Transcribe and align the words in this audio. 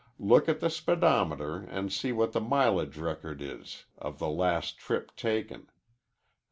Look 0.17 0.49
at 0.49 0.61
the 0.61 0.71
speedometer 0.71 1.69
an' 1.69 1.91
see 1.91 2.11
what 2.11 2.31
the 2.31 2.41
mileage 2.41 2.97
record 2.97 3.39
is 3.39 3.85
of 3.99 4.17
the 4.17 4.29
last 4.29 4.79
trip 4.79 5.15
taken. 5.15 5.69